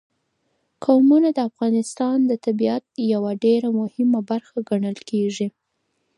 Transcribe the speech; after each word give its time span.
قومونه 0.85 1.29
د 1.33 1.39
افغانستان 1.49 2.17
د 2.25 2.31
طبیعت 2.45 2.83
یوه 3.13 3.31
ډېره 3.43 3.69
مهمه 3.79 4.19
برخه 4.29 4.57
ګڼل 4.69 4.97
کېږي. 5.09 5.47